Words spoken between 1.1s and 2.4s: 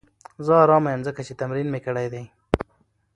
چې تمرین مې کړی دی.